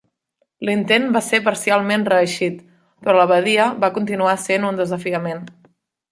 L'intent 0.67 1.03
va 1.17 1.21
ser 1.25 1.39
parcialment 1.47 2.05
reeixit, 2.13 2.57
però 3.05 3.13
la 3.21 3.27
badia 3.35 3.67
va 3.83 3.91
continuar 4.01 4.33
sent 4.49 4.65
un 4.71 4.81
desafiament. 4.85 5.45